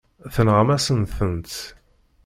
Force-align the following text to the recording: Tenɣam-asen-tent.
Tenɣam-asen-tent. 0.33 1.53